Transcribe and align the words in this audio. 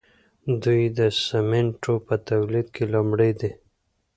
دوی 0.63 0.81
د 0.97 0.99
سیمنټو 1.25 1.93
په 2.07 2.15
تولید 2.29 2.67
کې 2.75 2.83
لومړی 2.93 3.31
دي. 3.39 3.51